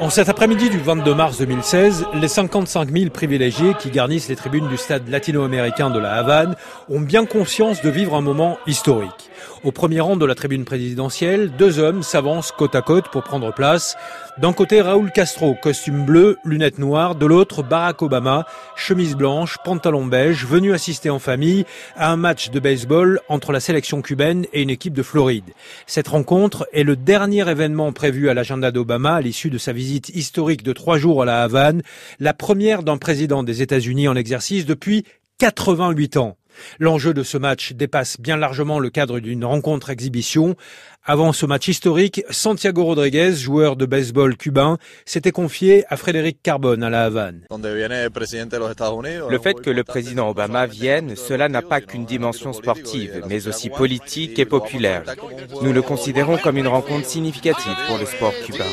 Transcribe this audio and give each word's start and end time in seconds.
En 0.00 0.10
cet 0.10 0.28
après-midi 0.28 0.68
du 0.68 0.78
22 0.78 1.14
mars 1.14 1.38
2016, 1.38 2.06
les 2.14 2.28
55 2.28 2.90
000 2.90 3.10
privilégiés 3.10 3.72
qui 3.78 3.90
garnissent 3.90 4.28
les 4.28 4.36
tribunes 4.36 4.68
du 4.68 4.76
stade 4.76 5.08
latino-américain 5.08 5.88
de 5.88 5.98
la 5.98 6.12
Havane 6.14 6.56
ont 6.90 7.00
bien 7.00 7.24
conscience 7.24 7.80
de 7.80 7.88
vivre 7.88 8.14
un 8.14 8.20
moment 8.20 8.58
historique. 8.66 9.30
Au 9.62 9.72
premier 9.72 10.00
rang 10.00 10.16
de 10.16 10.26
la 10.26 10.34
tribune 10.34 10.64
présidentielle, 10.64 11.50
deux 11.56 11.78
hommes 11.78 12.02
s'avancent 12.02 12.52
côte 12.52 12.74
à 12.74 12.82
côte 12.82 13.08
pour 13.10 13.22
prendre 13.22 13.52
place. 13.52 13.96
D'un 14.38 14.52
côté, 14.52 14.80
Raúl 14.80 15.10
Castro, 15.12 15.54
costume 15.54 16.04
bleu, 16.04 16.36
lunettes 16.44 16.78
noires. 16.78 17.14
De 17.14 17.26
l'autre, 17.26 17.62
Barack 17.62 18.02
Obama, 18.02 18.46
chemise 18.76 19.14
blanche, 19.14 19.56
pantalon 19.64 20.06
beige, 20.06 20.44
venu 20.44 20.72
assister 20.72 21.10
en 21.10 21.18
famille 21.18 21.64
à 21.96 22.10
un 22.10 22.16
match 22.16 22.50
de 22.50 22.60
baseball 22.60 23.20
entre 23.28 23.52
la 23.52 23.60
sélection 23.60 24.02
cubaine 24.02 24.46
et 24.52 24.62
une 24.62 24.70
équipe 24.70 24.94
de 24.94 25.02
Floride. 25.02 25.52
Cette 25.86 26.08
rencontre 26.08 26.68
est 26.72 26.84
le 26.84 26.96
dernier 26.96 27.48
événement 27.48 27.92
prévu 27.92 28.28
à 28.28 28.34
l'agenda 28.34 28.70
d'Obama 28.70 29.14
à 29.14 29.20
l'issue 29.20 29.50
de 29.50 29.58
sa 29.58 29.72
visite 29.72 30.10
historique 30.10 30.62
de 30.62 30.72
trois 30.72 30.98
jours 30.98 31.22
à 31.22 31.24
la 31.24 31.42
Havane, 31.42 31.82
la 32.20 32.34
première 32.34 32.82
d'un 32.82 32.98
président 32.98 33.42
des 33.42 33.62
États-Unis 33.62 34.08
en 34.08 34.16
exercice 34.16 34.66
depuis 34.66 35.04
88 35.38 36.16
ans. 36.16 36.36
L'enjeu 36.78 37.14
de 37.14 37.22
ce 37.22 37.38
match 37.38 37.72
dépasse 37.72 38.20
bien 38.20 38.36
largement 38.36 38.78
le 38.78 38.90
cadre 38.90 39.20
d'une 39.20 39.44
rencontre 39.44 39.90
exhibition. 39.90 40.56
Avant 41.04 41.32
ce 41.32 41.44
match 41.44 41.68
historique, 41.68 42.22
Santiago 42.30 42.84
Rodriguez, 42.84 43.34
joueur 43.34 43.76
de 43.76 43.84
baseball 43.84 44.36
cubain, 44.36 44.78
s'était 45.04 45.32
confié 45.32 45.84
à 45.88 45.98
Frédéric 45.98 46.38
Carbone 46.42 46.82
à 46.82 46.88
la 46.88 47.04
Havane. 47.04 47.42
Le 47.50 49.38
fait 49.38 49.60
que 49.60 49.70
le 49.70 49.84
président 49.84 50.30
Obama 50.30 50.66
vienne, 50.66 51.14
cela 51.16 51.48
n'a 51.50 51.62
pas 51.62 51.80
qu'une 51.82 52.06
dimension 52.06 52.54
sportive, 52.54 53.22
mais 53.28 53.48
aussi 53.48 53.68
politique 53.68 54.38
et 54.38 54.46
populaire. 54.46 55.02
Nous 55.62 55.72
le 55.72 55.82
considérons 55.82 56.38
comme 56.38 56.56
une 56.56 56.68
rencontre 56.68 57.06
significative 57.06 57.76
pour 57.86 57.98
le 57.98 58.06
sport 58.06 58.32
cubain. 58.46 58.64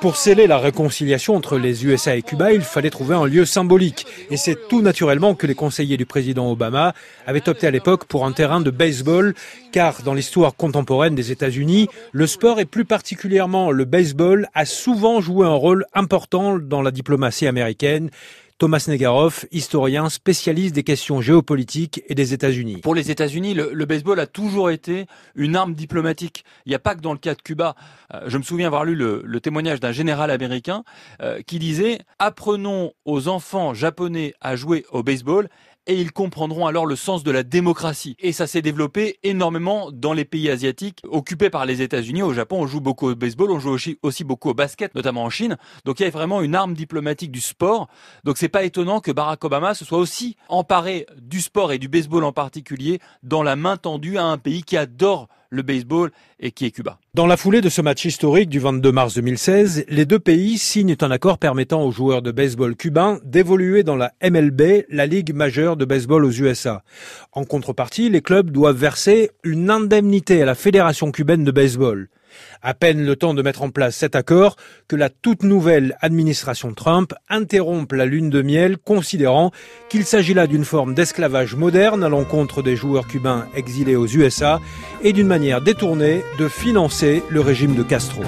Pour 0.00 0.16
sceller 0.16 0.46
la 0.46 0.58
réconciliation 0.58 1.34
entre 1.34 1.56
les 1.56 1.86
USA 1.86 2.16
et 2.16 2.22
Cuba, 2.22 2.52
il 2.52 2.60
fallait 2.60 2.90
trouver 2.90 3.14
un 3.14 3.24
lieu 3.24 3.46
symbolique. 3.46 4.06
Et 4.30 4.36
c'est 4.36 4.68
tout 4.68 4.82
naturellement 4.82 5.34
que 5.34 5.46
les 5.46 5.54
conseillers 5.54 5.96
du 5.96 6.04
président 6.04 6.50
Obama 6.50 6.94
avaient 7.26 7.48
opté 7.48 7.66
à 7.66 7.70
l'époque 7.70 8.04
pour 8.04 8.26
un 8.26 8.32
terrain 8.32 8.60
de 8.60 8.70
baseball, 8.70 9.34
car 9.72 10.02
dans 10.02 10.12
l'histoire 10.12 10.54
contemporaine 10.54 11.14
des 11.14 11.32
États-Unis, 11.32 11.88
le 12.12 12.26
sport 12.26 12.60
et 12.60 12.66
plus 12.66 12.84
particulièrement 12.84 13.70
le 13.70 13.86
baseball 13.86 14.48
a 14.54 14.66
souvent 14.66 15.20
joué 15.20 15.46
un 15.46 15.54
rôle 15.54 15.86
important 15.94 16.58
dans 16.58 16.82
la 16.82 16.90
diplomatie 16.90 17.46
américaine. 17.46 18.10
Thomas 18.58 18.86
Negaroff, 18.88 19.44
historien 19.52 20.08
spécialiste 20.08 20.74
des 20.74 20.82
questions 20.82 21.20
géopolitiques 21.20 22.02
et 22.08 22.14
des 22.14 22.32
États-Unis. 22.32 22.78
Pour 22.78 22.94
les 22.94 23.10
États-Unis, 23.10 23.52
le, 23.52 23.84
baseball 23.84 24.18
a 24.18 24.26
toujours 24.26 24.70
été 24.70 25.04
une 25.34 25.56
arme 25.56 25.74
diplomatique. 25.74 26.42
Il 26.64 26.70
n'y 26.70 26.74
a 26.74 26.78
pas 26.78 26.94
que 26.94 27.02
dans 27.02 27.12
le 27.12 27.18
cas 27.18 27.34
de 27.34 27.42
Cuba. 27.42 27.74
Euh, 28.14 28.22
je 28.28 28.38
me 28.38 28.42
souviens 28.42 28.68
avoir 28.68 28.86
lu 28.86 28.94
le, 28.94 29.40
témoignage 29.40 29.78
d'un 29.78 29.92
général 29.92 30.30
américain 30.30 30.84
euh, 31.20 31.42
qui 31.46 31.58
disait 31.58 31.98
Apprenons 32.18 32.92
aux 33.04 33.28
enfants 33.28 33.74
japonais 33.74 34.32
à 34.40 34.56
jouer 34.56 34.86
au 34.90 35.02
baseball 35.02 35.50
et 35.86 36.00
ils 36.00 36.12
comprendront 36.12 36.66
alors 36.66 36.86
le 36.86 36.96
sens 36.96 37.22
de 37.22 37.30
la 37.30 37.42
démocratie. 37.42 38.16
Et 38.18 38.32
ça 38.32 38.46
s'est 38.46 38.62
développé 38.62 39.18
énormément 39.22 39.90
dans 39.92 40.12
les 40.12 40.24
pays 40.24 40.50
asiatiques 40.50 41.02
occupés 41.08 41.50
par 41.50 41.66
les 41.66 41.82
États-Unis. 41.82 42.22
Au 42.22 42.32
Japon, 42.32 42.60
on 42.60 42.66
joue 42.66 42.80
beaucoup 42.80 43.10
au 43.10 43.14
baseball, 43.14 43.50
on 43.50 43.60
joue 43.60 43.76
aussi, 44.02 44.24
beaucoup 44.24 44.50
au 44.50 44.54
basket, 44.54 44.94
notamment 44.94 45.24
en 45.24 45.30
Chine. 45.30 45.56
Donc 45.84 46.00
il 46.00 46.04
y 46.04 46.06
a 46.06 46.10
vraiment 46.10 46.42
une 46.42 46.54
arme 46.54 46.74
diplomatique 46.74 47.30
du 47.30 47.40
sport. 47.40 47.88
Donc 48.24 48.38
c'est 48.38 48.48
pas 48.48 48.64
étonnant 48.64 49.00
que 49.00 49.10
Barack 49.12 49.44
Obama 49.44 49.74
se 49.74 49.84
soit 49.84 49.98
aussi 49.98 50.36
emparé 50.48 51.06
du 51.20 51.40
sport 51.40 51.72
et 51.72 51.78
du 51.78 51.88
baseball 51.88 52.24
en 52.24 52.32
particulier 52.32 53.00
dans 53.22 53.42
la 53.42 53.56
main 53.56 53.76
tendue 53.76 54.18
à 54.18 54.24
un 54.24 54.38
pays 54.38 54.62
qui 54.62 54.76
adore 54.76 55.28
le 55.56 55.62
baseball 55.62 56.10
et 56.38 56.52
qui 56.52 56.66
est 56.66 56.70
Cuba. 56.70 56.98
Dans 57.14 57.26
la 57.26 57.36
foulée 57.36 57.60
de 57.60 57.68
ce 57.68 57.82
match 57.82 58.04
historique 58.04 58.48
du 58.48 58.60
22 58.60 58.92
mars 58.92 59.14
2016, 59.14 59.86
les 59.88 60.04
deux 60.04 60.18
pays 60.18 60.58
signent 60.58 60.96
un 61.00 61.10
accord 61.10 61.38
permettant 61.38 61.82
aux 61.82 61.90
joueurs 61.90 62.22
de 62.22 62.30
baseball 62.30 62.76
cubains 62.76 63.18
d'évoluer 63.24 63.82
dans 63.82 63.96
la 63.96 64.12
MLB, 64.22 64.84
la 64.90 65.06
ligue 65.06 65.34
majeure 65.34 65.76
de 65.76 65.84
baseball 65.84 66.24
aux 66.24 66.30
USA. 66.30 66.82
En 67.32 67.44
contrepartie, 67.44 68.10
les 68.10 68.20
clubs 68.20 68.50
doivent 68.50 68.76
verser 68.76 69.30
une 69.42 69.70
indemnité 69.70 70.42
à 70.42 70.44
la 70.44 70.54
Fédération 70.54 71.10
cubaine 71.10 71.44
de 71.44 71.50
baseball. 71.50 72.08
À 72.62 72.74
peine 72.74 73.04
le 73.04 73.16
temps 73.16 73.34
de 73.34 73.42
mettre 73.42 73.62
en 73.62 73.70
place 73.70 73.96
cet 73.96 74.16
accord 74.16 74.56
que 74.88 74.96
la 74.96 75.10
toute 75.10 75.42
nouvelle 75.42 75.96
administration 76.00 76.72
Trump 76.74 77.14
interrompt 77.28 77.92
la 77.92 78.06
lune 78.06 78.30
de 78.30 78.42
miel, 78.42 78.78
considérant 78.78 79.50
qu'il 79.88 80.04
s'agit 80.04 80.34
là 80.34 80.46
d'une 80.46 80.64
forme 80.64 80.94
d'esclavage 80.94 81.54
moderne 81.54 82.04
à 82.04 82.08
l'encontre 82.08 82.62
des 82.62 82.76
joueurs 82.76 83.06
cubains 83.06 83.46
exilés 83.54 83.96
aux 83.96 84.06
USA 84.06 84.60
et 85.02 85.12
d'une 85.12 85.26
manière 85.26 85.60
détournée 85.60 86.22
de 86.38 86.48
financer 86.48 87.22
le 87.30 87.40
régime 87.40 87.74
de 87.74 87.82
Castro. 87.82 88.22